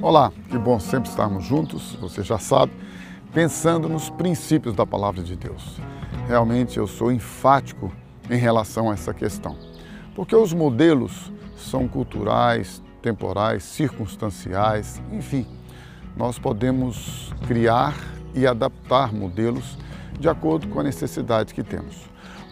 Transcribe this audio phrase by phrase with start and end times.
[0.00, 2.72] Olá, que bom sempre estarmos juntos, você já sabe,
[3.32, 5.80] pensando nos princípios da palavra de Deus.
[6.28, 7.90] Realmente eu sou enfático
[8.28, 9.56] em relação a essa questão,
[10.14, 15.46] porque os modelos são culturais, temporais, circunstanciais, enfim,
[16.16, 17.96] nós podemos criar
[18.34, 19.78] e adaptar modelos
[20.18, 21.96] de acordo com a necessidade que temos.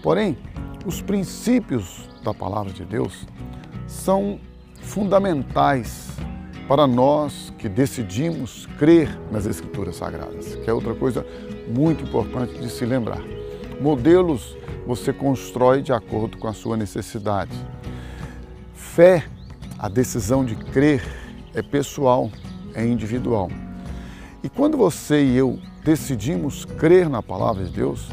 [0.03, 0.39] Porém,
[0.85, 3.27] os princípios da palavra de Deus
[3.87, 4.41] são
[4.81, 6.09] fundamentais
[6.67, 11.27] para nós que decidimos crer nas Escrituras Sagradas, que é outra coisa
[11.69, 13.23] muito importante de se lembrar.
[13.81, 17.53] Modelos você constrói de acordo com a sua necessidade.
[18.75, 19.25] Fé,
[19.79, 21.03] a decisão de crer,
[21.55, 22.31] é pessoal,
[22.75, 23.51] é individual.
[24.43, 28.09] E quando você e eu decidimos crer na palavra de Deus,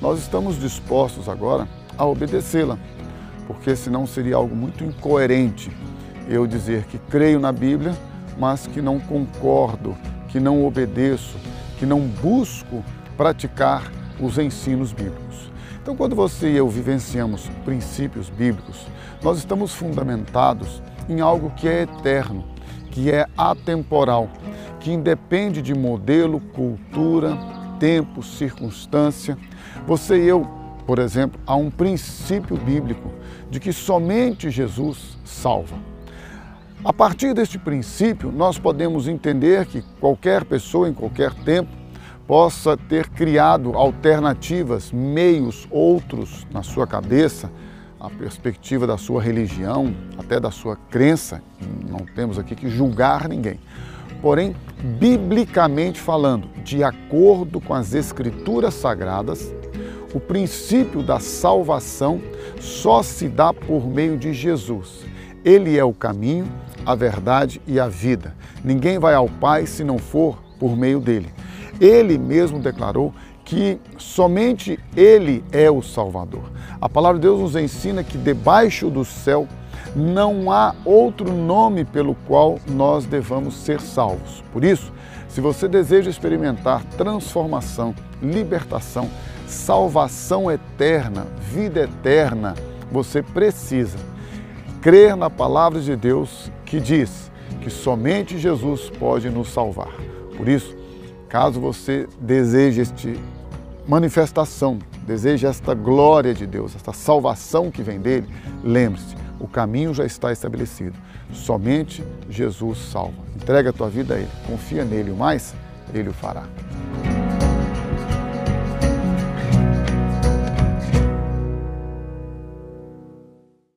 [0.00, 2.78] nós estamos dispostos agora a obedecê-la,
[3.46, 5.70] porque senão seria algo muito incoerente
[6.28, 7.94] eu dizer que creio na Bíblia,
[8.38, 9.96] mas que não concordo,
[10.28, 11.36] que não obedeço,
[11.78, 12.84] que não busco
[13.16, 13.90] praticar
[14.20, 15.50] os ensinos bíblicos.
[15.80, 18.86] Então, quando você e eu vivenciamos princípios bíblicos,
[19.22, 22.44] nós estamos fundamentados em algo que é eterno,
[22.90, 24.28] que é atemporal,
[24.80, 27.38] que independe de modelo, cultura,
[27.78, 29.38] tempo, circunstância.
[29.86, 30.48] Você e eu,
[30.86, 33.10] por exemplo, há um princípio bíblico
[33.50, 35.76] de que somente Jesus salva.
[36.84, 41.70] A partir deste princípio, nós podemos entender que qualquer pessoa, em qualquer tempo,
[42.26, 47.50] possa ter criado alternativas, meios, outros na sua cabeça,
[47.98, 51.42] a perspectiva da sua religião, até da sua crença.
[51.88, 53.58] Não temos aqui que julgar ninguém.
[54.20, 54.54] Porém,
[54.98, 59.52] biblicamente falando, de acordo com as Escrituras Sagradas,
[60.14, 62.20] o princípio da salvação
[62.60, 65.04] só se dá por meio de Jesus.
[65.44, 66.46] Ele é o caminho,
[66.84, 68.34] a verdade e a vida.
[68.64, 71.30] Ninguém vai ao Pai se não for por meio dele.
[71.80, 73.12] Ele mesmo declarou
[73.44, 76.50] que somente Ele é o Salvador.
[76.80, 79.46] A palavra de Deus nos ensina que debaixo do céu
[79.94, 84.42] não há outro nome pelo qual nós devamos ser salvos.
[84.52, 84.92] Por isso,
[85.36, 89.10] se você deseja experimentar transformação, libertação,
[89.46, 92.54] salvação eterna, vida eterna,
[92.90, 93.98] você precisa
[94.80, 97.30] crer na palavra de Deus que diz
[97.60, 99.92] que somente Jesus pode nos salvar.
[100.38, 100.74] Por isso,
[101.28, 103.10] caso você deseje esta
[103.86, 108.26] manifestação, deseje esta glória de Deus, esta salvação que vem dele,
[108.64, 110.96] lembre-se, o caminho já está estabelecido.
[111.32, 113.16] Somente Jesus salva.
[113.34, 115.54] Entrega a tua vida a Ele, confia nele, o mais
[115.92, 116.44] Ele o fará.